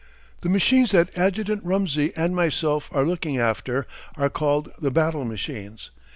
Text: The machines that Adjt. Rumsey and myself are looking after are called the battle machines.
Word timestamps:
The 0.41 0.49
machines 0.49 0.93
that 0.93 1.13
Adjt. 1.15 1.61
Rumsey 1.63 2.11
and 2.15 2.35
myself 2.35 2.89
are 2.91 3.05
looking 3.05 3.37
after 3.37 3.85
are 4.17 4.31
called 4.31 4.71
the 4.81 4.89
battle 4.89 5.25
machines. 5.25 5.91